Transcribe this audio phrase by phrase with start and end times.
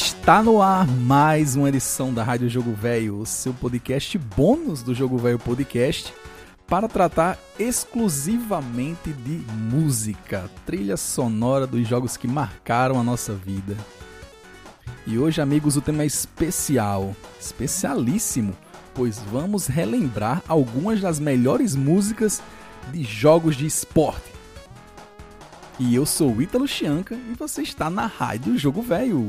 [0.00, 4.94] Está no ar mais uma edição da Rádio Jogo Velho, o seu podcast bônus do
[4.94, 6.14] Jogo Velho Podcast,
[6.68, 13.76] para tratar exclusivamente de música, trilha sonora dos jogos que marcaram a nossa vida.
[15.04, 18.56] E hoje, amigos, o tema é especial, especialíssimo,
[18.94, 22.40] pois vamos relembrar algumas das melhores músicas
[22.92, 24.30] de jogos de esporte.
[25.76, 29.26] E eu sou o Ítalo Chianca e você está na Rádio Jogo Velho.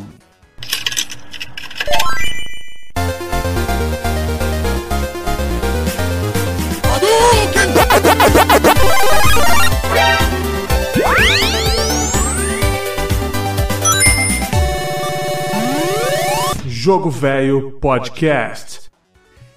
[16.66, 18.90] Jogo Velho Podcast.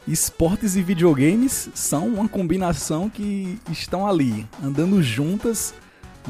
[0.07, 5.73] Esportes e videogames são uma combinação que estão ali, andando juntas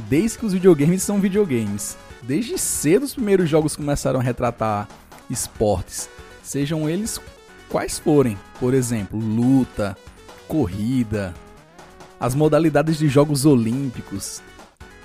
[0.08, 1.97] desde que os videogames são videogames.
[2.23, 4.86] Desde cedo os primeiros jogos começaram a retratar
[5.28, 6.08] esportes,
[6.42, 7.20] sejam eles
[7.69, 8.39] quais forem.
[8.61, 9.97] Por exemplo, luta,
[10.47, 11.34] corrida,
[12.23, 14.41] as modalidades de jogos olímpicos.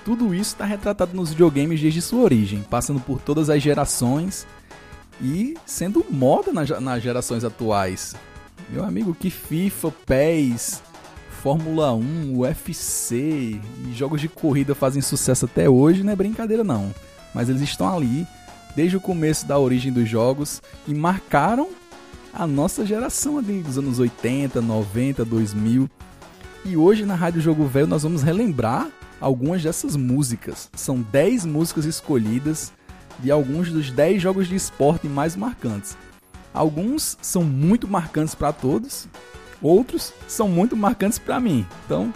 [0.06, 4.46] Tudo isso está retratado nos videogames desde sua origem, passando por todas as gerações
[5.20, 8.16] e sendo moda nas gerações atuais.
[8.70, 10.84] Meu amigo, que FIFA, PES,
[11.42, 16.94] Fórmula 1, UFC e jogos de corrida fazem sucesso até hoje, não é brincadeira não.
[17.34, 18.28] Mas eles estão ali
[18.76, 21.70] desde o começo da origem dos jogos e marcaram
[22.31, 25.90] a nossa geração ali dos anos 80, 90, 2000.
[26.68, 28.90] E hoje na Rádio Jogo Velho nós vamos relembrar
[29.22, 30.70] algumas dessas músicas.
[30.76, 32.74] São 10 músicas escolhidas
[33.20, 35.98] de alguns dos 10 jogos de esporte mais marcantes.
[36.54, 39.08] Alguns são muito marcantes para todos,
[39.62, 41.66] outros são muito marcantes para mim.
[41.86, 42.14] Então,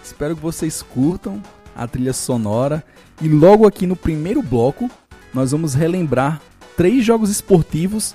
[0.00, 1.42] espero que vocês curtam
[1.74, 2.84] a trilha sonora
[3.20, 4.88] e logo aqui no primeiro bloco
[5.34, 6.40] nós vamos relembrar
[6.76, 8.14] três jogos esportivos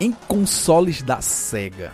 [0.00, 1.92] em consoles da Sega.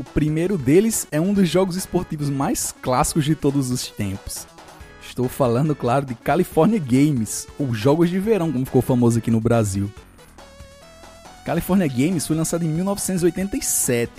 [0.00, 4.46] O primeiro deles é um dos jogos esportivos mais clássicos de todos os tempos.
[5.06, 9.42] Estou falando, claro, de California Games, ou Jogos de Verão, como ficou famoso aqui no
[9.42, 9.92] Brasil.
[11.44, 14.10] California Games foi lançado em 1987.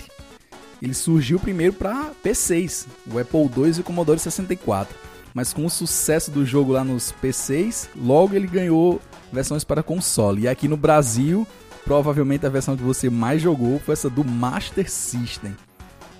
[0.80, 4.96] Ele surgiu primeiro para PCs, o Apple II e o Commodore 64.
[5.34, 10.42] Mas com o sucesso do jogo lá nos PCs, logo ele ganhou versões para console.
[10.42, 11.44] E aqui no Brasil,
[11.84, 15.56] provavelmente a versão que você mais jogou foi essa do Master System.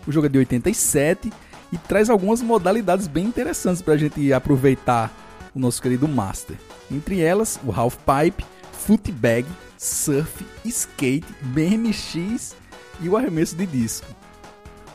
[0.07, 1.33] O jogo é de 87
[1.73, 5.11] e traz algumas modalidades bem interessantes para a gente aproveitar
[5.55, 6.57] o nosso querido Master.
[6.91, 9.47] Entre elas, o Half Pipe, Footbag,
[9.79, 12.55] surf, skate, BMX
[13.01, 14.07] e o arremesso de disco.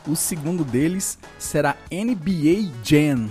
[0.06, 3.28] O segundo deles será NBA Jam,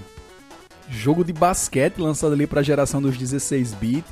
[0.89, 4.05] jogo de basquete lançado ali para a geração dos 16 bit.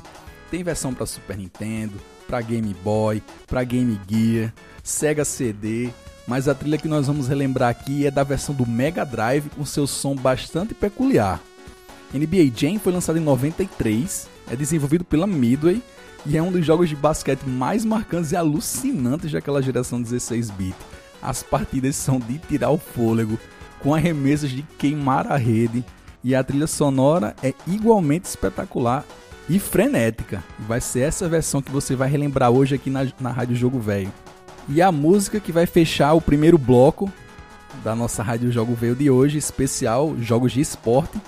[0.50, 4.52] Tem versão para Super Nintendo, para Game Boy, para Game Gear,
[4.82, 5.90] Sega CD,
[6.26, 9.64] mas a trilha que nós vamos relembrar aqui é da versão do Mega Drive com
[9.64, 11.40] seu som bastante peculiar.
[12.12, 15.82] NBA Jam foi lançado em 93, é desenvolvido pela Midway
[16.24, 20.76] e é um dos jogos de basquete mais marcantes e alucinantes daquela geração 16-bit.
[21.22, 23.38] As partidas são de tirar o fôlego,
[23.80, 25.84] com arremessos de queimar a rede,
[26.22, 29.04] e a trilha sonora é igualmente espetacular
[29.48, 30.42] e frenética.
[30.58, 34.12] Vai ser essa versão que você vai relembrar hoje aqui na, na Rádio Jogo Velho.
[34.68, 37.10] E a música que vai fechar o primeiro bloco
[37.84, 41.20] da nossa Rádio Jogo Velho de hoje, especial Jogos de Esporte,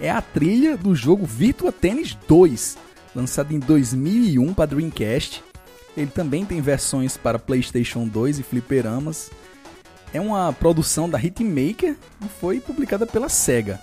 [0.00, 2.76] é a trilha do jogo Virtua Tennis 2,
[3.14, 5.44] lançado em 2001 para Dreamcast.
[5.96, 9.30] Ele também tem versões para PlayStation 2 e fliperamas.
[10.12, 13.78] É uma produção da Hitmaker e foi publicada pela Sega.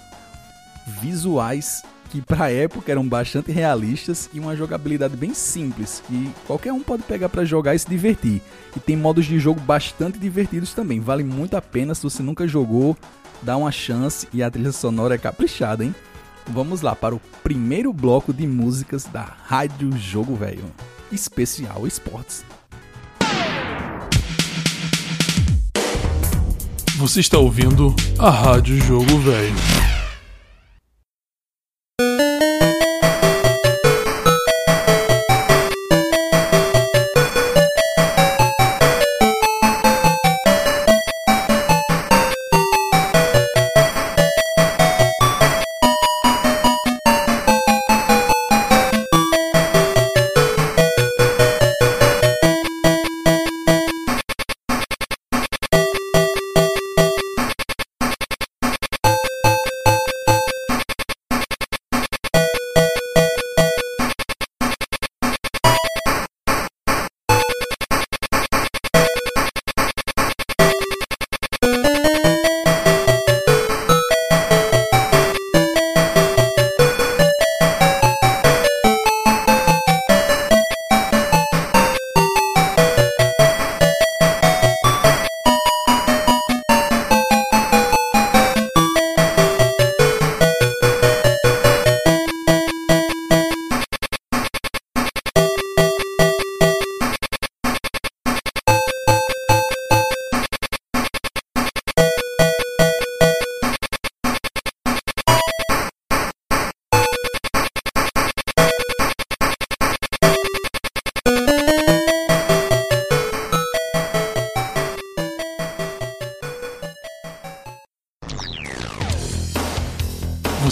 [1.02, 6.81] Visuais que para época eram bastante realistas e uma jogabilidade bem simples, que qualquer um
[6.81, 8.42] pode pegar para jogar e se divertir.
[8.75, 12.48] E tem modos de jogo bastante divertidos também, vale muito a pena se você nunca
[12.48, 12.98] jogou,
[13.42, 15.94] dá uma chance e a trilha sonora é caprichada, hein?
[16.50, 20.66] vamos lá para o primeiro bloco de músicas da Rádio Jogo Velho,
[21.12, 22.44] especial esportes.
[26.98, 29.99] Você está ouvindo a Rádio Jogo Velho.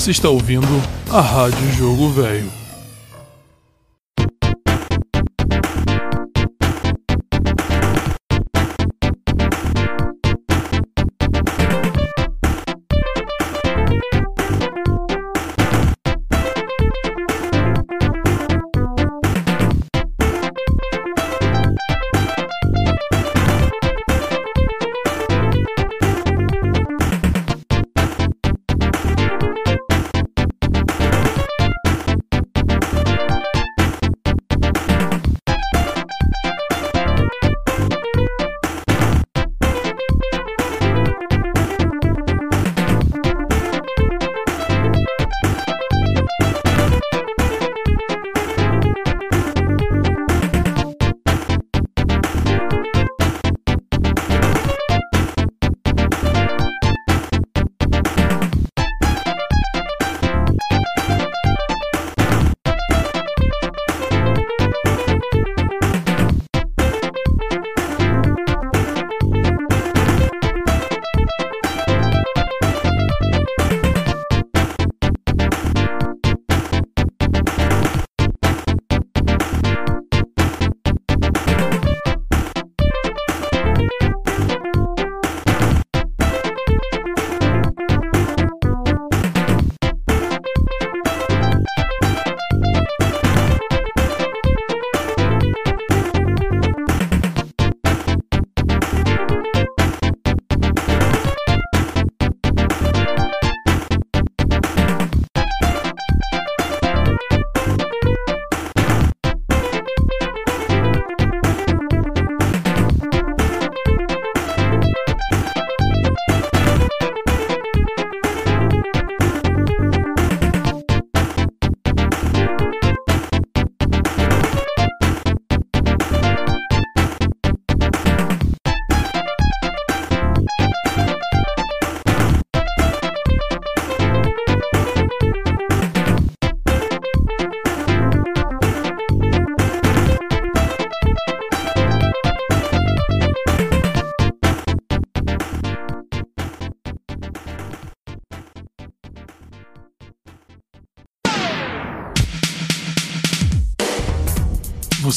[0.07, 0.65] Você está ouvindo
[1.11, 2.66] a Rádio Jogo Velho.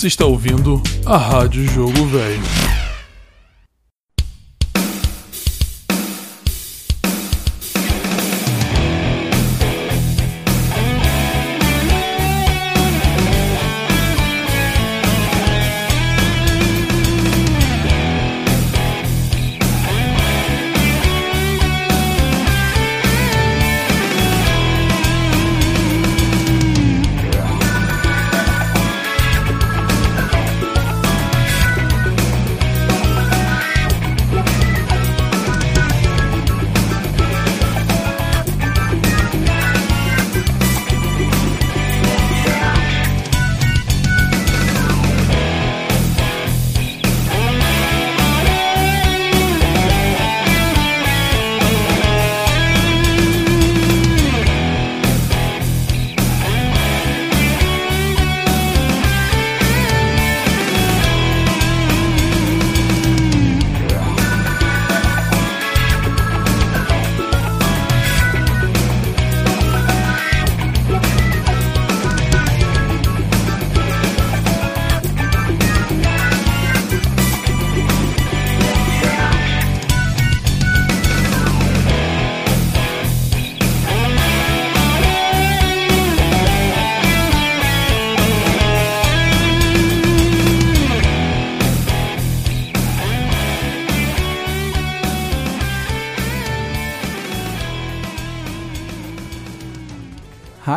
[0.00, 2.69] Você está ouvindo a Rádio Jogo Velho.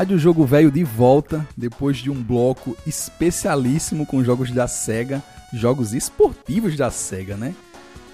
[0.04, 5.94] Rádio Jogo Velho de volta depois de um bloco especialíssimo com jogos da SEGA, jogos
[5.94, 7.56] esportivos da SEGA, né?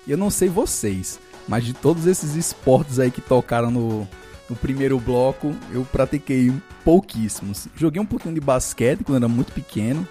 [0.08, 4.08] Eu não sei vocês, mas de todos esses esportes aí que tocaram no,
[4.48, 6.54] no primeiro bloco, eu pratiquei
[6.86, 7.68] pouquíssimos.
[7.76, 10.08] Joguei um pouquinho de basquete quando era muito pequeno,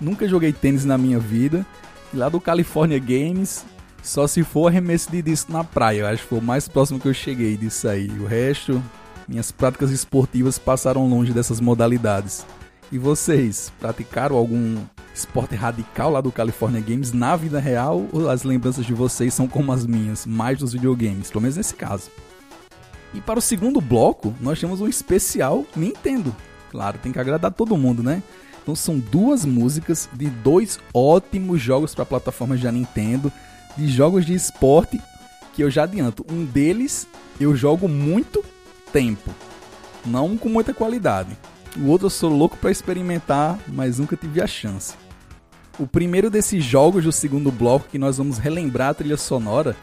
[0.00, 1.64] nunca joguei tênis na minha vida.
[2.12, 3.64] E lá do California Games,
[4.02, 6.98] só se for arremesso de disco na praia, eu acho que foi o mais próximo
[6.98, 8.08] que eu cheguei disso aí.
[8.08, 8.82] O resto,
[9.28, 12.44] minhas práticas esportivas passaram longe dessas modalidades.
[12.90, 14.76] E vocês, praticaram algum
[15.14, 19.48] esporte radical lá do California Games na vida real ou as lembranças de vocês são
[19.48, 22.10] como as minhas, mais dos videogames, pelo menos nesse caso?
[23.14, 26.34] E para o segundo bloco, nós temos um especial Nintendo.
[26.70, 28.22] Claro, tem que agradar todo mundo, né?
[28.62, 33.30] Então são duas músicas de dois ótimos jogos para plataformas da Nintendo,
[33.76, 35.00] de jogos de esporte
[35.54, 36.24] que eu já adianto.
[36.30, 37.06] Um deles
[37.40, 38.42] eu jogo muito
[38.92, 39.30] tempo,
[40.04, 41.36] não com muita qualidade.
[41.76, 44.94] O outro eu sou louco para experimentar, mas nunca tive a chance.
[45.78, 49.74] O primeiro desses jogos do segundo bloco que nós vamos relembrar a trilha sonora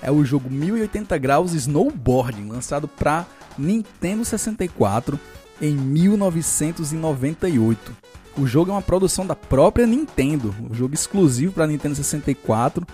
[0.00, 3.26] é o jogo 1080 graus Snowboarding, lançado para
[3.58, 5.18] Nintendo 64
[5.60, 7.92] em 1998.
[8.38, 12.86] O jogo é uma produção da própria Nintendo, um jogo exclusivo para Nintendo 64,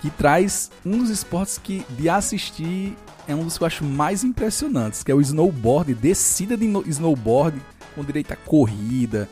[0.00, 2.96] que traz um dos esportes que de assistir
[3.26, 7.60] é um dos que eu acho mais impressionantes, que é o snowboard, descida de snowboard
[7.94, 9.28] com direito a corrida,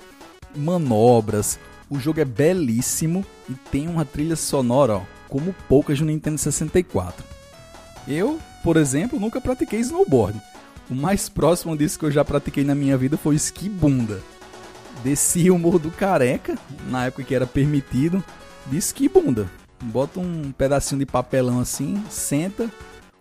[0.57, 1.59] manobras.
[1.89, 7.25] O jogo é belíssimo e tem uma trilha sonora, ó, como poucas no Nintendo 64.
[8.09, 10.41] Eu, por exemplo, nunca pratiquei snowboard.
[10.91, 14.21] O mais próximo disso que eu já pratiquei na minha vida foi esqui bunda.
[15.03, 16.59] Desci o Morro do Careca,
[16.89, 18.23] na época que era permitido,
[18.67, 19.49] de esqui bunda.
[19.83, 22.71] Bota um pedacinho de papelão assim, senta,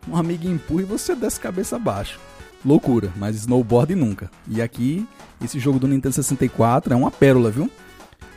[0.07, 2.19] um amigo empurra e você desce cabeça abaixo.
[2.65, 4.31] Loucura, mas snowboard nunca.
[4.47, 5.05] E aqui,
[5.43, 7.69] esse jogo do Nintendo 64 é uma pérola, viu?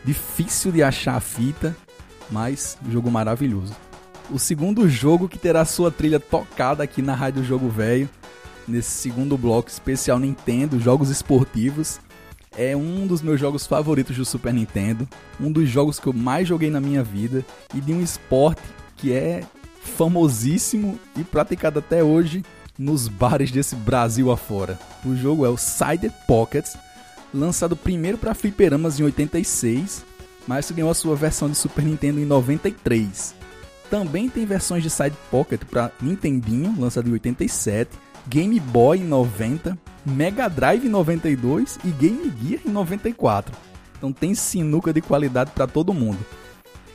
[0.04, 1.76] Difícil de achar a fita,
[2.30, 3.75] mas jogo maravilhoso.
[4.30, 8.08] O segundo jogo que terá sua trilha tocada aqui na Rádio Jogo Velho,
[8.66, 12.00] nesse segundo bloco especial Nintendo, jogos esportivos,
[12.56, 15.08] é um dos meus jogos favoritos do Super Nintendo,
[15.40, 17.44] um dos jogos que eu mais joguei na minha vida
[17.75, 18.62] e de um esporte
[18.96, 19.44] que é
[19.87, 22.45] famosíssimo e praticado até hoje
[22.78, 24.78] nos bares desse Brasil afora.
[25.05, 26.76] O jogo é o Side Pockets,
[27.33, 30.05] lançado primeiro para fliperamas em 86,
[30.47, 33.35] mas ganhou a sua versão de Super Nintendo em 93.
[33.90, 37.90] Também tem versões de Side Pocket para Nintendinho, lançado em 87,
[38.28, 43.57] Game Boy em 90, Mega Drive em 92 e Game Gear em 94.
[43.97, 46.19] Então tem sinuca de qualidade para todo mundo.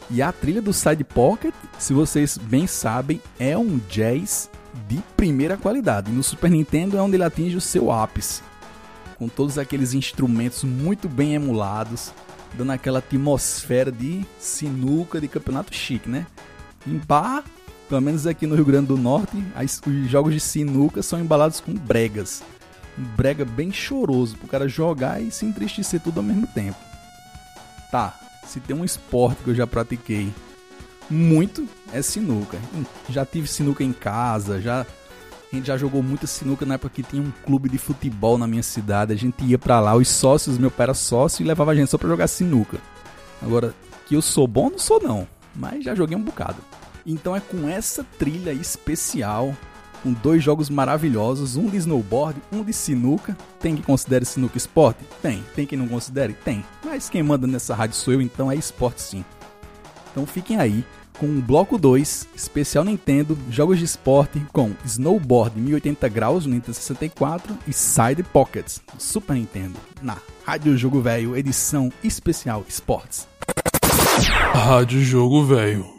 [0.09, 4.49] E a trilha do Side Pocket, se vocês bem sabem, é um jazz
[4.87, 6.11] de primeira qualidade.
[6.11, 8.41] No Super Nintendo é onde ele atinge o seu ápice,
[9.17, 12.13] com todos aqueles instrumentos muito bem emulados,
[12.57, 16.25] dando aquela atmosfera de sinuca de campeonato chique, né?
[16.85, 17.43] Em bar,
[17.87, 19.37] pelo menos aqui no Rio Grande do Norte,
[19.85, 22.43] os jogos de sinuca são embalados com bregas.
[22.97, 26.77] Um brega bem choroso pro cara jogar e se entristecer tudo ao mesmo tempo.
[27.89, 28.19] Tá,
[28.51, 30.29] se tem um esporte que eu já pratiquei
[31.09, 32.57] muito, é sinuca.
[33.09, 34.81] Já tive sinuca em casa, já
[35.51, 38.47] a gente já jogou muita sinuca na época que tinha um clube de futebol na
[38.47, 39.13] minha cidade.
[39.13, 41.89] A gente ia para lá, os sócios, meu pai era sócio e levava a gente
[41.89, 42.77] só para jogar sinuca.
[43.41, 43.73] Agora,
[44.05, 46.57] que eu sou bom, não sou não, mas já joguei um bocado.
[47.05, 49.55] Então é com essa trilha especial,
[50.01, 53.37] com dois jogos maravilhosos, um de snowboard, um de sinuca.
[53.59, 55.03] Tem quem considere sinuca esporte?
[55.21, 55.43] Tem.
[55.55, 56.33] Tem quem não considere?
[56.33, 56.63] Tem.
[56.83, 59.25] Mas quem manda nessa rádio sou eu, então é esporte sim.
[60.11, 60.83] Então fiquem aí
[61.21, 66.73] com o bloco 2, especial Nintendo, jogos de esporte com Snowboard 1080 graus no Nintendo
[66.73, 73.27] 64 e Side Pockets no Super Nintendo, na Rádio Jogo Velho, edição especial Esportes.
[74.53, 75.90] Rádio Jogo Velho.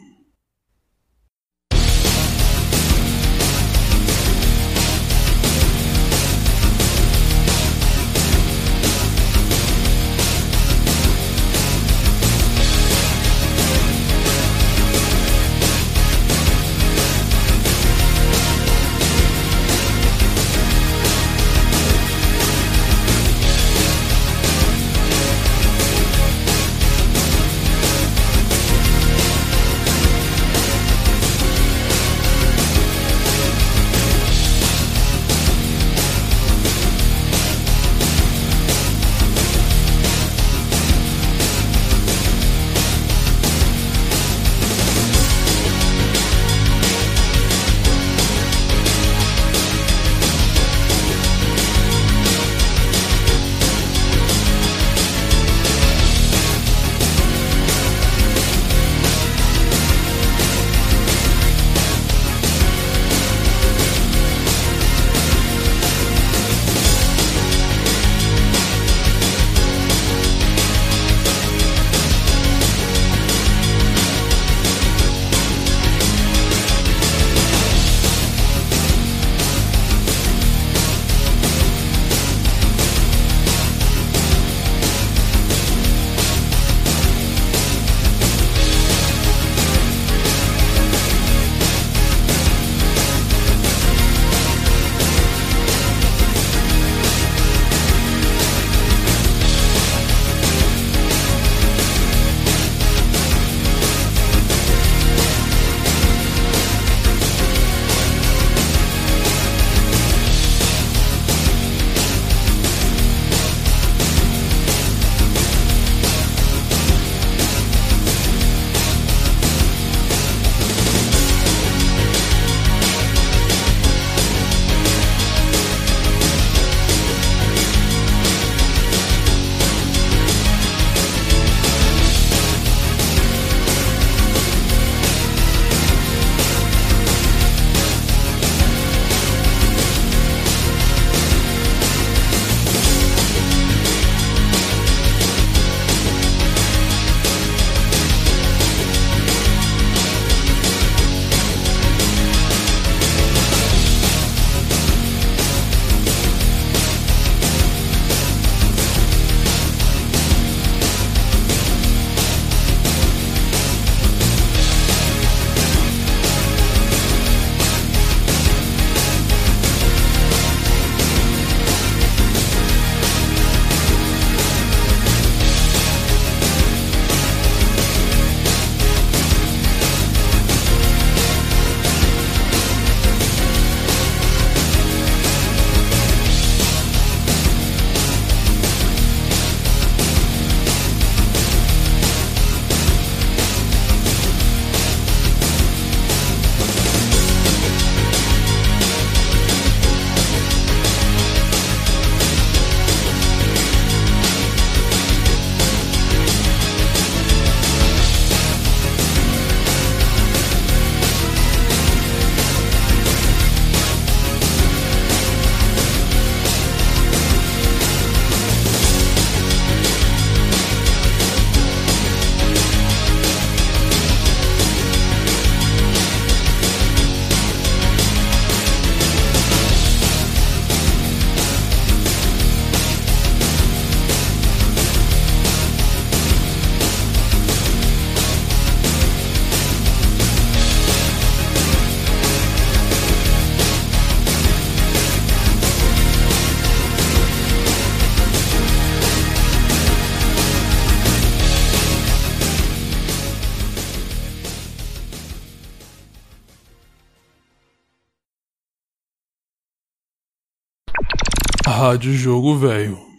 [261.92, 263.11] Rádio Jogo Velho.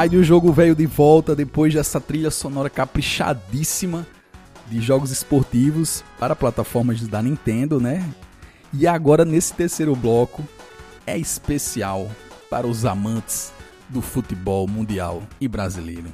[0.00, 4.06] Rádio Jogo Velho de volta depois dessa trilha sonora caprichadíssima
[4.66, 8.02] de jogos esportivos para plataformas da Nintendo, né?
[8.72, 10.42] E agora nesse terceiro bloco
[11.06, 12.10] é especial
[12.48, 13.52] para os amantes
[13.90, 16.08] do futebol mundial e brasileiro.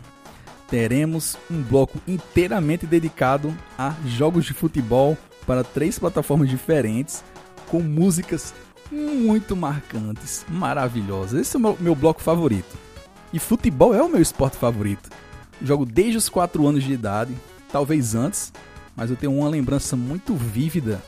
[0.69, 7.23] Teremos um bloco inteiramente dedicado a jogos de futebol para três plataformas diferentes,
[7.69, 8.53] com músicas
[8.91, 11.41] muito marcantes, maravilhosas.
[11.41, 12.86] Esse é o meu, meu bloco favorito.
[13.37, 15.11] E futebol é o meu esporte favorito.
[15.61, 17.37] Jogo desde os 4 anos de idade,
[17.71, 18.51] talvez antes,
[18.97, 21.03] mas eu tenho uma lembrança muito vívida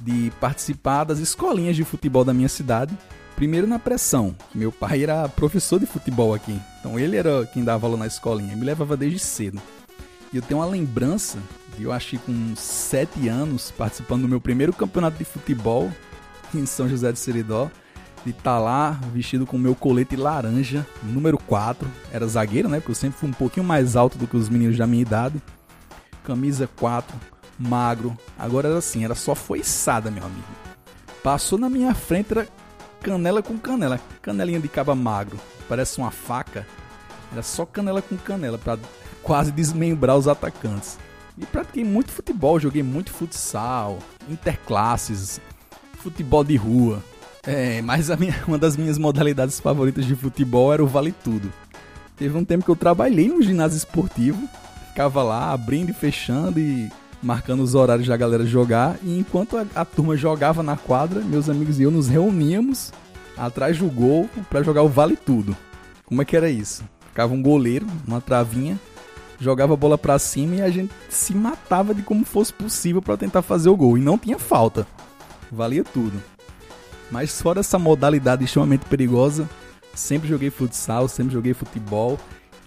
[0.00, 2.98] de participar das escolinhas de futebol da minha cidade.
[3.36, 7.86] Primeiro na pressão, meu pai era professor de futebol aqui, então ele era quem dava
[7.86, 9.62] aula na escolinha, me levava desde cedo.
[10.32, 11.38] E eu tenho uma lembrança
[11.78, 15.92] de eu acho que com 7 anos participando do meu primeiro campeonato de futebol
[16.52, 17.70] em São José de Seridó
[18.26, 21.88] de estar tá lá vestido com o meu colete laranja, número 4.
[22.12, 22.80] Era zagueiro, né?
[22.80, 25.40] Porque eu sempre fui um pouquinho mais alto do que os meninos da minha idade.
[26.24, 27.16] Camisa 4,
[27.56, 28.18] magro.
[28.36, 30.42] Agora era assim, era só foiçada, meu amigo.
[31.22, 32.48] Passou na minha frente, era
[33.00, 34.00] canela com canela.
[34.20, 35.38] Canelinha de caba magro.
[35.68, 36.66] Parece uma faca.
[37.32, 38.76] Era só canela com canela para
[39.22, 40.98] quase desmembrar os atacantes.
[41.38, 45.40] E pratiquei muito futebol, joguei muito futsal, interclasses,
[45.98, 47.02] futebol de rua.
[47.46, 51.52] É, mas minha, uma das minhas modalidades favoritas de futebol era o vale tudo.
[52.16, 54.48] Teve um tempo que eu trabalhei no ginásio esportivo,
[54.88, 56.90] ficava lá abrindo e fechando e
[57.22, 58.96] marcando os horários da galera jogar.
[59.02, 62.92] E enquanto a, a turma jogava na quadra, meus amigos e eu nos reuníamos
[63.36, 65.56] atrás do gol para jogar o vale tudo.
[66.06, 66.84] Como é que era isso?
[67.08, 68.78] Ficava um goleiro, uma travinha,
[69.38, 73.16] jogava a bola para cima e a gente se matava de como fosse possível para
[73.16, 73.98] tentar fazer o gol.
[73.98, 74.86] E não tinha falta.
[75.52, 76.22] Valia tudo.
[77.10, 79.48] Mas fora essa modalidade extremamente perigosa,
[79.94, 82.18] sempre joguei futsal, sempre joguei futebol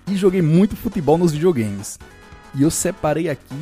[0.08, 2.00] e joguei muito futebol nos videogames.
[2.56, 3.56] E eu separei aqui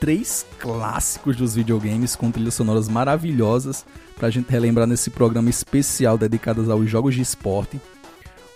[0.00, 6.70] três clássicos dos videogames com trilhas sonoras maravilhosas pra gente relembrar nesse programa especial dedicado
[6.72, 7.80] aos jogos de esporte.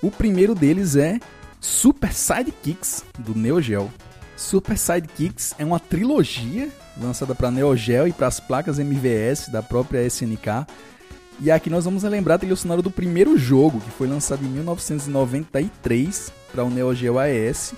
[0.03, 1.21] O primeiro deles é
[1.61, 3.91] Super Sidekicks do Neo Geo.
[4.37, 6.69] Super Sidekicks é uma trilogia
[7.01, 10.67] lançada para Neo Geo e para as placas MVS da própria SNK.
[11.39, 14.49] E aqui nós vamos relembrar a trilha sonora do primeiro jogo, que foi lançado em
[14.49, 17.75] 1993 para o Neo Geo AES.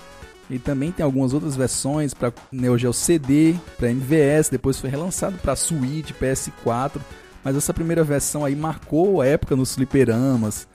[0.49, 5.37] E também tem algumas outras versões para Neo Geo CD, para MVS, depois foi relançado
[5.37, 7.01] para Switch, PS4.
[7.43, 10.67] Mas essa primeira versão aí marcou a época nos fliperamas.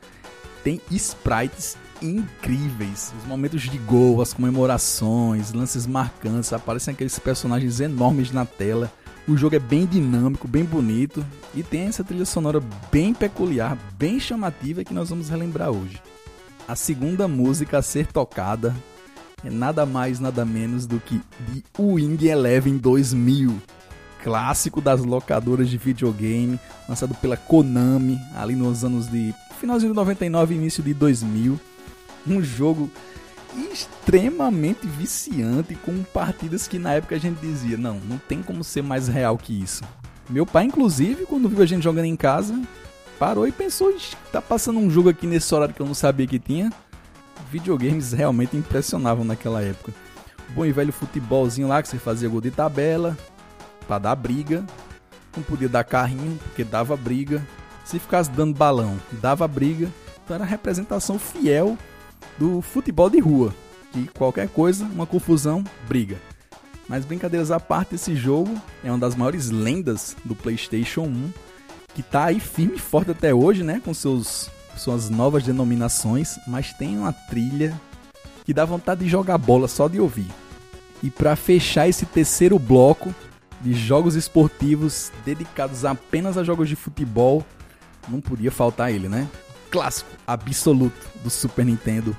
[0.62, 3.12] Tem sprites incríveis.
[3.18, 8.92] Os momentos de gol, as comemorações, lances marcantes, aparecem aqueles personagens enormes na tela.
[9.26, 12.60] O jogo é bem dinâmico, bem bonito e tem essa trilha sonora
[12.92, 15.98] bem peculiar, bem chamativa que nós vamos relembrar hoje.
[16.68, 18.74] A segunda música a ser tocada
[19.42, 23.56] é nada mais, nada menos do que The Wing Eleven 2000,
[24.22, 30.54] clássico das locadoras de videogame, lançado pela Konami ali nos anos de finalzinho de 99
[30.54, 31.58] início de 2000
[32.26, 32.90] um jogo
[33.54, 38.82] extremamente viciante com partidas que na época a gente dizia, não, não tem como ser
[38.82, 39.82] mais real que isso.
[40.28, 42.60] Meu pai, inclusive, quando viu a gente jogando em casa,
[43.18, 43.94] parou e pensou,
[44.32, 46.72] tá passando um jogo aqui nesse horário que eu não sabia que tinha.
[47.50, 49.92] Videogames realmente impressionavam naquela época.
[50.54, 53.16] Bom e velho futebolzinho lá que você fazia gol de tabela,
[53.86, 54.64] para dar briga.
[55.36, 57.42] Não podia dar carrinho, porque dava briga.
[57.84, 59.90] Se ficasse dando balão, dava briga.
[60.24, 61.76] Então era a representação fiel
[62.38, 63.54] do futebol de rua.
[63.92, 66.16] Que qualquer coisa, uma confusão, briga.
[66.88, 71.30] Mas brincadeiras à parte, esse jogo é uma das maiores lendas do PlayStation 1,
[71.94, 76.72] que tá aí firme e forte até hoje, né, com seus suas novas denominações, mas
[76.72, 77.80] tem uma trilha
[78.44, 80.26] que dá vontade de jogar bola só de ouvir.
[81.02, 83.14] E para fechar esse terceiro bloco
[83.60, 87.44] de jogos esportivos dedicados apenas a jogos de futebol,
[88.08, 89.28] não podia faltar ele, né?
[89.74, 92.16] Clássico absoluto do Super Nintendo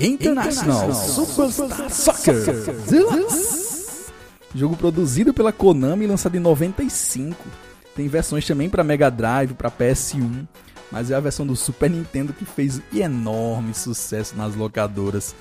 [0.00, 4.06] International, International Superstar Soccer Deluxe.
[4.54, 7.36] Jogo produzido pela Konami, lançado em 95.
[7.94, 10.46] Tem versões também para Mega Drive, para PS1,
[10.90, 15.34] mas é a versão do Super Nintendo que fez enorme sucesso nas locadoras.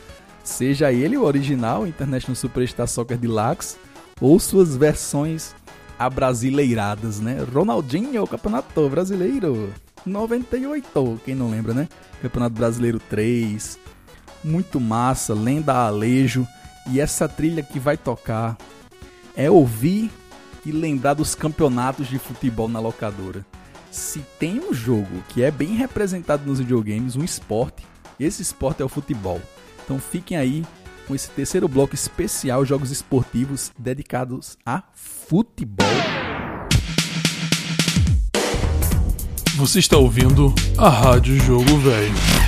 [0.43, 3.77] Seja ele o original, International Superstar Soccer Deluxe,
[4.19, 5.55] ou suas versões
[5.97, 7.37] abrasileiradas, né?
[7.53, 9.73] Ronaldinho, Campeonato Brasileiro.
[10.05, 11.87] 98, quem não lembra, né?
[12.21, 13.79] Campeonato Brasileiro 3.
[14.43, 16.47] Muito massa, lenda Alejo.
[16.91, 18.57] E essa trilha que vai tocar
[19.35, 20.11] é ouvir
[20.65, 23.45] e lembrar dos campeonatos de futebol na locadora.
[23.91, 27.85] Se tem um jogo que é bem representado nos videogames, um esporte,
[28.19, 29.41] esse esporte é o futebol.
[29.83, 30.65] Então fiquem aí
[31.07, 36.14] com esse terceiro bloco especial jogos esportivos dedicados a futebol.
[39.55, 42.44] Você está ouvindo a Rádio Jogo Velho.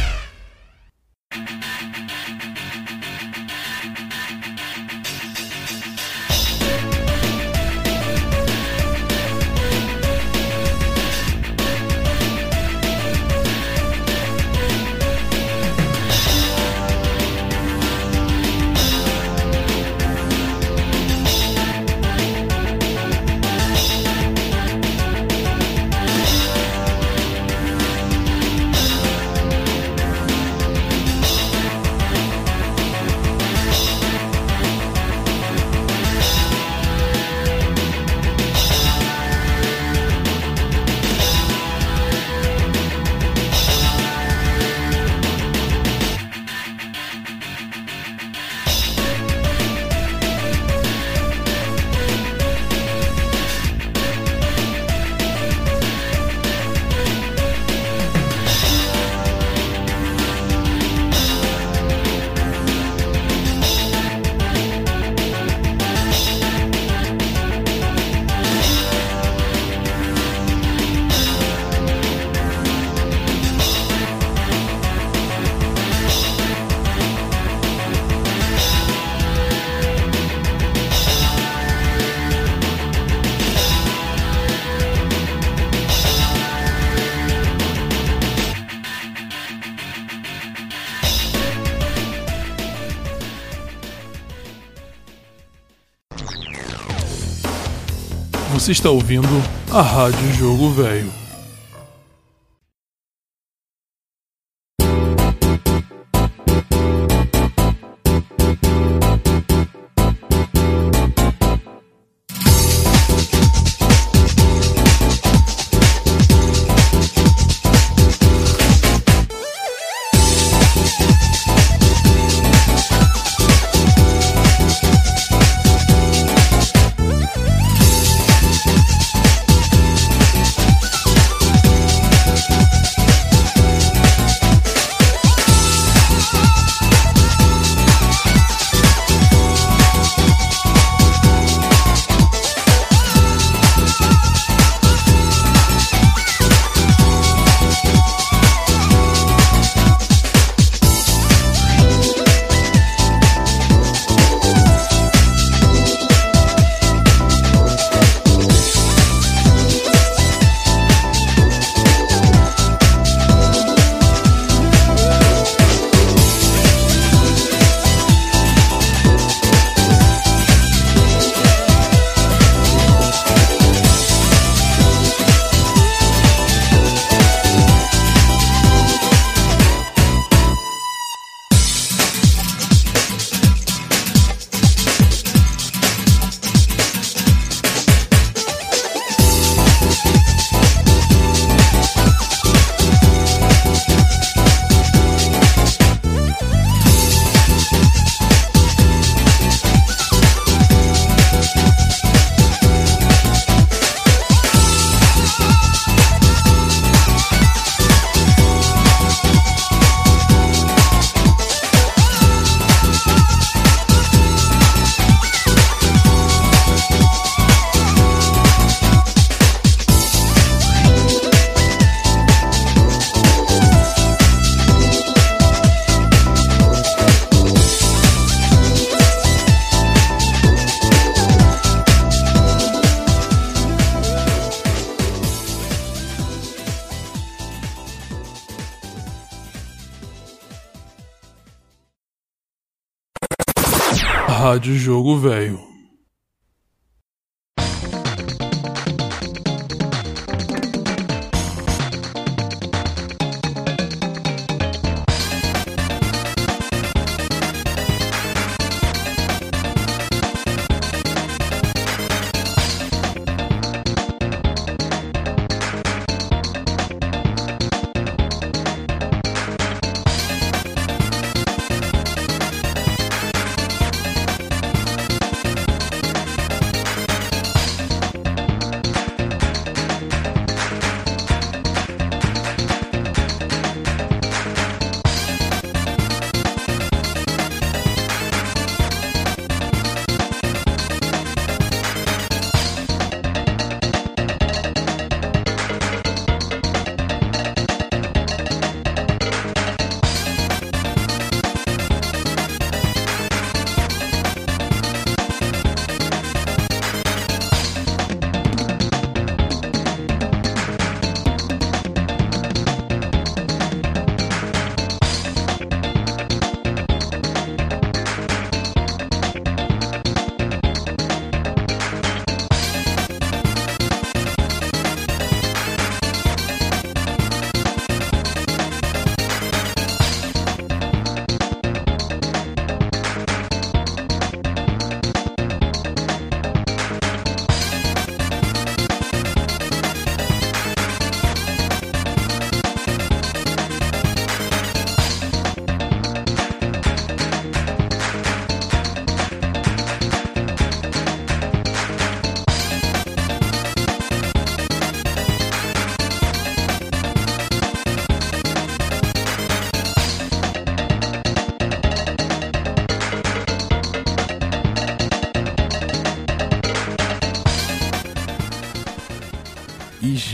[98.67, 99.29] Você está ouvindo
[99.71, 101.26] a Rádio Jogo Velho.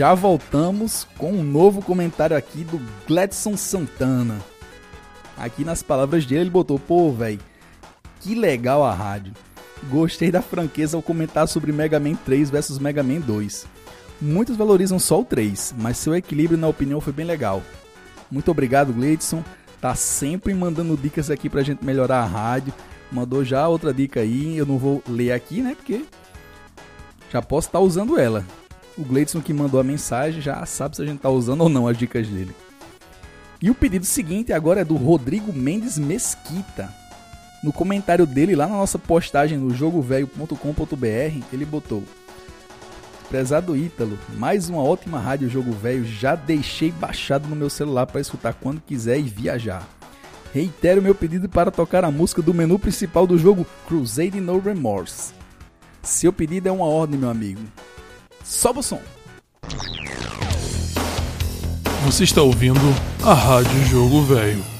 [0.03, 4.37] Já voltamos com um novo comentário aqui do Gladson Santana.
[5.37, 7.39] Aqui nas palavras dele, ele botou: pô, velho,
[8.19, 9.31] que legal a rádio.
[9.83, 13.65] Gostei da franqueza ao comentar sobre Mega Man 3 versus Mega Man 2.
[14.19, 17.63] Muitos valorizam só o 3, mas seu equilíbrio na opinião foi bem legal.
[18.29, 19.41] Muito obrigado, Gladson.
[19.79, 22.73] Tá sempre mandando dicas aqui pra gente melhorar a rádio.
[23.09, 25.75] Mandou já outra dica aí, eu não vou ler aqui, né?
[25.75, 26.03] Porque
[27.31, 28.45] já posso estar tá usando ela.
[28.97, 31.87] O Gleidson que mandou a mensagem já sabe se a gente está usando ou não
[31.87, 32.55] as dicas dele.
[33.61, 36.93] E o pedido seguinte agora é do Rodrigo Mendes Mesquita.
[37.63, 42.03] No comentário dele lá na nossa postagem no jogovelho.com.br, ele botou:
[43.29, 48.21] Prezado Ítalo, mais uma ótima rádio Jogo Velho, já deixei baixado no meu celular para
[48.21, 49.87] escutar quando quiser e viajar.
[50.53, 55.33] Reitero meu pedido para tocar a música do menu principal do jogo Crusade No Remorse.
[56.03, 57.61] Seu pedido é uma ordem, meu amigo.
[58.43, 58.99] Sobe o som.
[62.05, 62.79] Você está ouvindo
[63.23, 64.72] a Rádio Jogo Velho.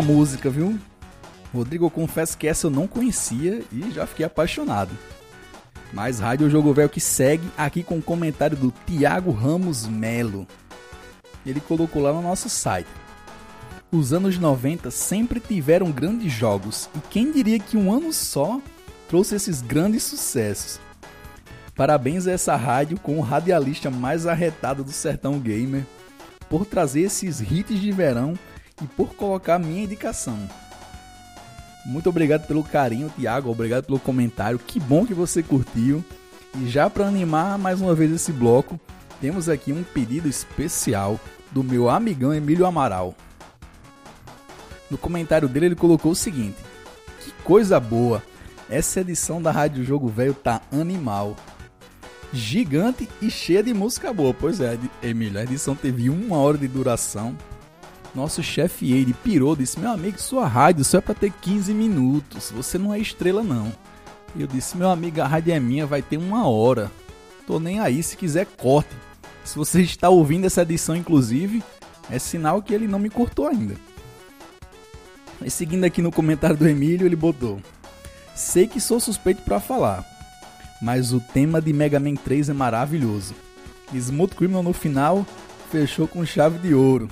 [0.00, 0.78] Baita música, viu?
[1.52, 4.90] Rodrigo, eu confesso que essa eu não conhecia e já fiquei apaixonado.
[5.92, 10.46] Mais Rádio Jogo Velho que segue aqui com o um comentário do Tiago Ramos Melo.
[11.44, 12.88] Ele colocou lá no nosso site.
[13.90, 18.60] Os anos 90 sempre tiveram grandes jogos e quem diria que um ano só
[19.08, 20.78] trouxe esses grandes sucessos.
[21.74, 25.84] Parabéns a essa rádio com o radialista mais arretado do sertão gamer
[26.48, 28.38] por trazer esses hits de verão
[28.80, 30.38] e por colocar a minha indicação.
[31.84, 33.50] Muito obrigado pelo carinho, Thiago.
[33.50, 34.58] Obrigado pelo comentário.
[34.58, 36.04] Que bom que você curtiu.
[36.58, 38.78] E já para animar mais uma vez esse bloco,
[39.20, 41.18] temos aqui um pedido especial
[41.50, 43.14] do meu amigão Emílio Amaral.
[44.90, 46.58] No comentário dele ele colocou o seguinte:
[47.20, 48.22] Que coisa boa!
[48.68, 51.36] Essa edição da Rádio Jogo Velho tá animal.
[52.32, 54.32] Gigante e cheia de música boa.
[54.32, 57.36] Pois é, Emílio, a edição teve uma hora de duração
[58.14, 62.50] nosso chefe ele pirou, disse: Meu amigo, sua rádio só é para ter 15 minutos,
[62.50, 63.72] você não é estrela não.
[64.34, 66.90] E eu disse: Meu amigo, a rádio é minha, vai ter uma hora.
[67.46, 68.90] Tô nem aí, se quiser corte.
[69.44, 71.62] Se você está ouvindo essa edição, inclusive,
[72.10, 73.74] é sinal que ele não me cortou ainda.
[75.42, 77.60] E seguindo aqui no comentário do Emílio, ele botou:
[78.34, 80.04] Sei que sou suspeito para falar,
[80.82, 83.34] mas o tema de Mega Man 3 é maravilhoso.
[83.94, 85.26] Smooth Criminal no final
[85.70, 87.08] fechou com chave de ouro.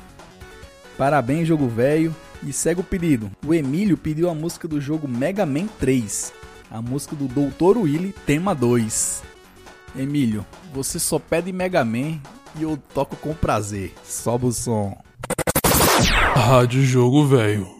[0.99, 2.15] Parabéns, jogo velho.
[2.43, 3.31] E segue o pedido.
[3.47, 6.33] O Emílio pediu a música do jogo Mega Man 3.
[6.71, 7.79] A música do Dr.
[7.79, 9.23] Willy, tema 2.
[9.97, 12.21] Emílio, você só pede Mega Man
[12.57, 13.95] e eu toco com prazer.
[14.05, 14.97] Sobe o som.
[16.35, 17.78] Rádio Jogo Velho.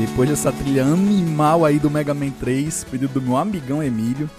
[0.00, 4.30] Depois dessa trilha animal aí do Mega Man 3, pedido do meu amigão Emílio,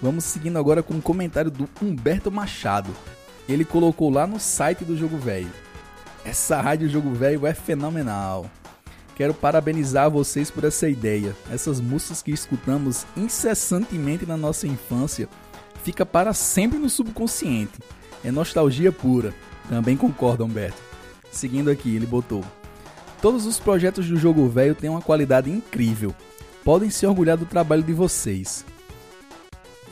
[0.00, 2.92] vamos seguindo agora com um comentário do Humberto Machado.
[3.48, 5.50] Ele colocou lá no site do Jogo Velho.
[6.24, 8.48] Essa rádio Jogo Velho é fenomenal.
[9.16, 11.34] Quero parabenizar vocês por essa ideia.
[11.50, 15.28] Essas músicas que escutamos incessantemente na nossa infância
[15.82, 17.80] fica para sempre no subconsciente.
[18.24, 19.34] É nostalgia pura.
[19.68, 20.80] Também concordo, Humberto.
[21.32, 22.44] Seguindo aqui, ele botou:
[23.22, 26.12] Todos os projetos do jogo velho têm uma qualidade incrível.
[26.64, 28.64] Podem se orgulhar do trabalho de vocês.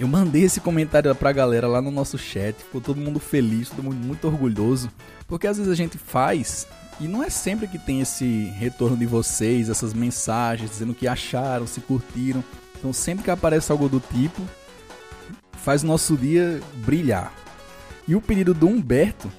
[0.01, 3.85] Eu mandei esse comentário pra galera lá no nosso chat, ficou todo mundo feliz, todo
[3.85, 4.91] mundo muito orgulhoso,
[5.28, 6.66] porque às vezes a gente faz
[6.99, 11.68] e não é sempre que tem esse retorno de vocês, essas mensagens dizendo que acharam,
[11.68, 12.43] se curtiram.
[12.76, 14.43] Então sempre que aparece algo do tipo,
[15.53, 17.33] faz o nosso dia brilhar.
[18.09, 19.31] E o pedido do Humberto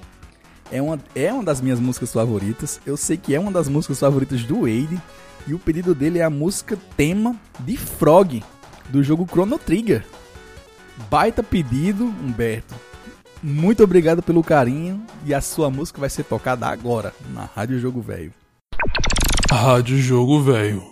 [0.71, 2.79] é uma, é uma das minhas músicas favoritas.
[2.85, 4.99] Eu sei que é uma das músicas favoritas do Wade.
[5.47, 8.43] E o pedido dele é a música tema de Frog,
[8.89, 10.05] do jogo Chrono Trigger.
[11.09, 12.75] Baita pedido, Humberto.
[13.41, 17.99] Muito obrigado pelo carinho e a sua música vai ser tocada agora na Rádio Jogo
[17.99, 18.31] Velho.
[19.49, 20.90] Rádio Jogo Velho.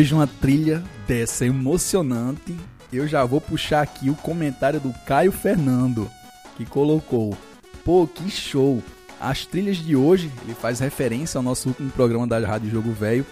[0.00, 2.56] Depois de uma trilha dessa emocionante,
[2.90, 6.10] eu já vou puxar aqui o comentário do Caio Fernando,
[6.56, 7.36] que colocou:
[7.84, 8.82] Pô, que show!
[9.20, 13.26] As trilhas de hoje, ele faz referência ao nosso último programa da Rádio Jogo Velho,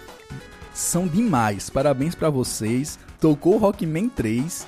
[0.71, 1.71] são demais.
[1.71, 2.99] Parabéns para vocês.
[3.19, 4.67] Tocou Rockman 3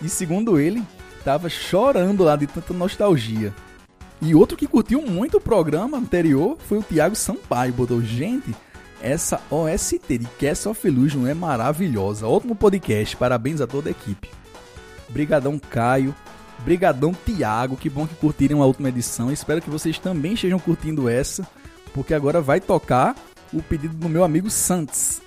[0.00, 0.82] e, segundo ele,
[1.22, 3.52] tava chorando lá de tanta nostalgia.
[4.22, 7.74] E outro que curtiu muito o programa anterior foi o Thiago Sampaio.
[7.74, 8.56] Botou, gente,
[9.06, 12.26] essa OST de Castle of Illusion é maravilhosa.
[12.26, 13.16] Ótimo podcast.
[13.16, 14.28] Parabéns a toda a equipe.
[15.08, 16.12] Brigadão Caio.
[16.64, 17.76] Brigadão Tiago.
[17.76, 19.30] Que bom que curtiram a última edição.
[19.30, 21.46] Espero que vocês também estejam curtindo essa.
[21.94, 23.14] Porque agora vai tocar
[23.52, 25.20] o pedido do meu amigo Santos.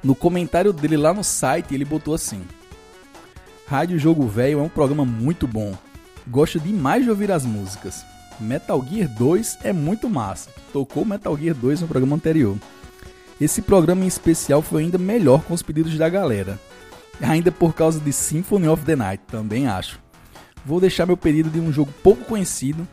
[0.00, 2.42] No comentário dele lá no site, ele botou assim:
[3.66, 5.74] Rádio Jogo Velho é um programa muito bom.
[6.28, 8.04] Gosto demais de ouvir as músicas.
[8.38, 10.50] Metal Gear 2 é muito massa.
[10.72, 12.56] Tocou Metal Gear 2 no programa anterior.
[13.42, 16.60] Esse programa em especial foi ainda melhor com os pedidos da galera.
[17.20, 19.98] Ainda por causa de Symphony of the Night, também acho.
[20.64, 22.86] Vou deixar meu pedido de um jogo pouco conhecido,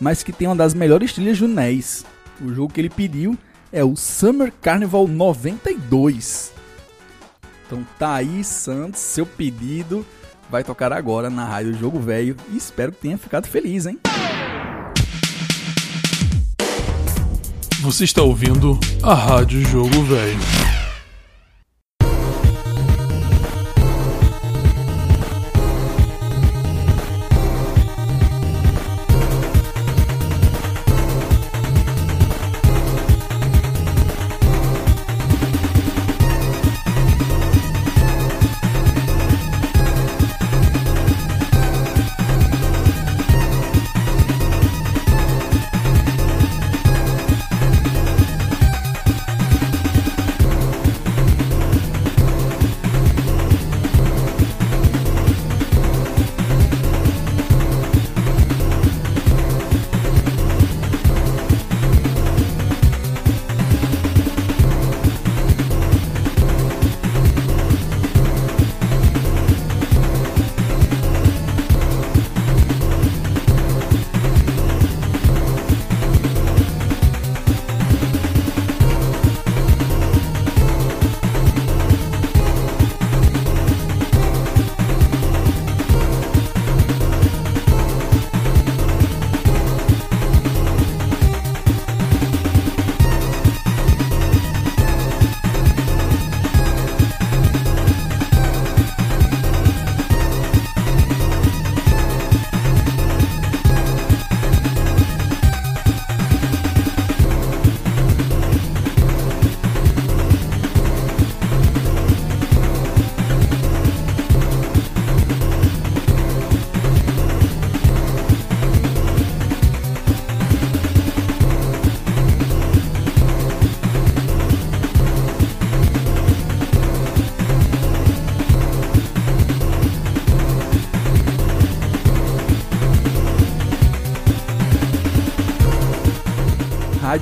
[0.00, 2.04] mas que tem uma das melhores trilhas do NES.
[2.40, 3.38] O jogo que ele pediu
[3.70, 6.52] é o Summer Carnival 92.
[7.64, 10.04] Então tá aí, Santos, seu pedido
[10.50, 14.00] vai tocar agora na Rádio Jogo Velho e espero que tenha ficado feliz, hein?
[17.84, 20.63] Você está ouvindo a Rádio Jogo Velho.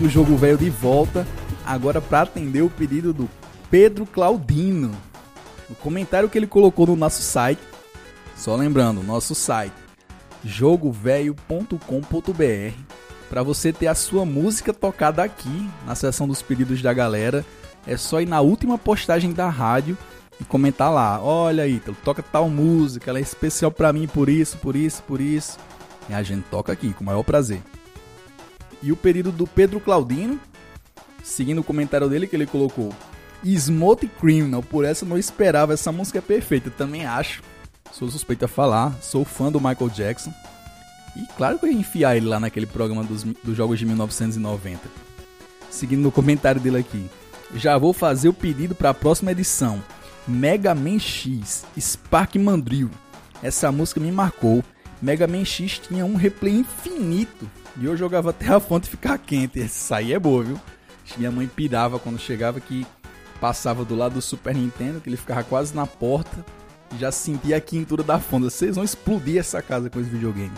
[0.03, 1.25] Rádio Jogo Velho de volta,
[1.65, 3.31] agora para atender o pedido do
[3.71, 4.91] Pedro Claudino.
[5.71, 7.63] O comentário que ele colocou no nosso site,
[8.37, 9.73] só lembrando, nosso site
[10.45, 11.77] jogovelho.com.br
[13.31, 17.45] para você ter a sua música tocada aqui na seção dos pedidos da galera.
[17.87, 19.97] É só ir na última postagem da rádio
[20.41, 21.23] e comentar lá.
[21.23, 25.21] Olha aí, toca tal música, ela é especial para mim por isso, por isso, por
[25.21, 25.59] isso.
[26.11, 27.63] E a gente toca aqui com o maior prazer.
[28.83, 30.41] E o pedido do Pedro Claudino,
[31.23, 32.93] seguindo o comentário dele que ele colocou:
[33.45, 36.71] Smoke Criminal, por essa eu não esperava, essa música é perfeita.
[36.71, 37.43] Também acho.
[37.93, 40.33] Sou suspeito a falar, sou fã do Michael Jackson.
[41.15, 44.81] E claro que eu ia enfiar ele lá naquele programa dos, dos jogos de 1990.
[45.71, 47.05] Seguindo no comentário dele aqui.
[47.55, 49.83] Já vou fazer o pedido para a próxima edição.
[50.27, 52.91] Mega Man X, Spark Mandrill.
[53.43, 54.65] Essa música me marcou.
[55.03, 59.61] Mega Man X tinha um replay infinito e eu jogava até a fonte ficar quente.
[59.61, 60.61] Essa aí é boa, viu?
[61.17, 62.87] Minha mãe pirava quando chegava que
[63.41, 66.45] passava do lado do Super Nintendo, que ele ficava quase na porta.
[66.99, 68.45] Já sentia a quintura da fonte.
[68.45, 70.53] Vocês vão explodir essa casa com esse videogame.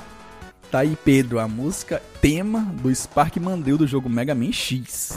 [0.71, 5.15] Tá aí, Pedro, a música tema do Spark Mandeu do jogo Mega Man X.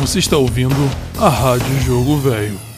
[0.00, 0.74] Você está ouvindo
[1.18, 2.71] a Rádio Jogo Velho.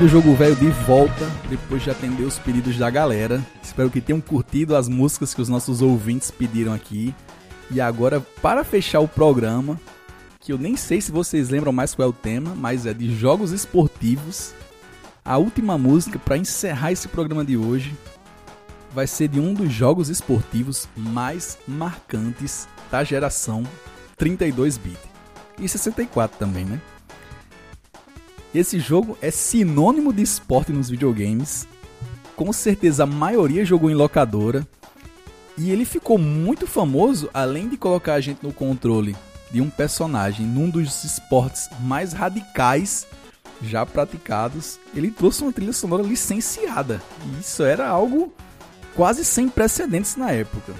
[0.00, 3.38] Rádio Jogo Velho de volta, depois de atender os pedidos da galera.
[3.62, 7.14] Espero que tenham curtido as músicas que os nossos ouvintes pediram aqui.
[7.70, 9.78] E agora, para fechar o programa,
[10.38, 13.14] que eu nem sei se vocês lembram mais qual é o tema, mas é de
[13.14, 14.54] jogos esportivos.
[15.22, 17.94] A última música para encerrar esse programa de hoje
[18.94, 23.64] vai ser de um dos jogos esportivos mais marcantes da geração
[24.18, 24.96] 32-bit.
[25.58, 26.80] E 64 também, né?
[28.54, 31.68] Esse jogo é sinônimo de esporte nos videogames.
[32.34, 34.66] Com certeza a maioria jogou em locadora.
[35.56, 39.14] E ele ficou muito famoso, além de colocar a gente no controle
[39.50, 43.06] de um personagem num dos esportes mais radicais
[43.62, 47.00] já praticados, ele trouxe uma trilha sonora licenciada.
[47.26, 48.32] E isso era algo
[48.94, 50.72] quase sem precedentes na época.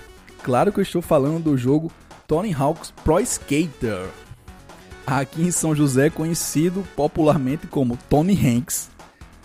[0.43, 1.93] Claro que eu estou falando do jogo
[2.27, 4.09] Tony Hawk's Pro Skater.
[5.11, 8.91] Aqui em São José conhecido popularmente como Tony Hanks.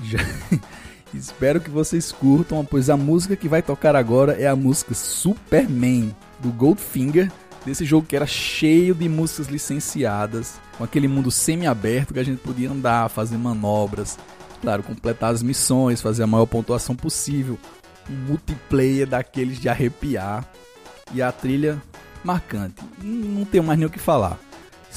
[0.03, 0.19] Já...
[1.11, 6.15] Espero que vocês curtam, pois a música que vai tocar agora é a música Superman
[6.39, 7.31] do Goldfinger,
[7.65, 12.41] desse jogo que era cheio de músicas licenciadas, com aquele mundo semi-aberto que a gente
[12.41, 14.19] podia andar, fazer manobras,
[14.61, 17.57] claro, completar as missões, fazer a maior pontuação possível,
[18.09, 20.45] um multiplayer daqueles de arrepiar
[21.11, 21.81] e a trilha
[22.23, 22.83] marcante.
[23.01, 24.37] Não tenho mais nem o que falar.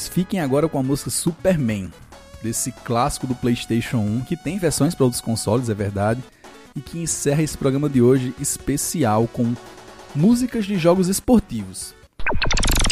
[0.06, 1.90] Fiquem agora com a música Superman,
[2.42, 6.22] desse clássico do PlayStation 1, que tem versões para outros consoles, é verdade,
[6.76, 9.54] e que encerra esse programa de hoje especial com
[10.14, 11.94] músicas de jogos esportivos.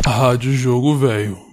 [0.04, 1.45] Rádio Jogo Velho.